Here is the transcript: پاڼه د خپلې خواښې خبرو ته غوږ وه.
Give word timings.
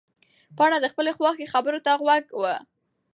پاڼه 0.57 0.77
د 0.81 0.85
خپلې 0.93 1.11
خواښې 1.17 1.51
خبرو 1.53 1.79
ته 1.85 1.91
غوږ 2.01 2.25
وه. 2.41 2.55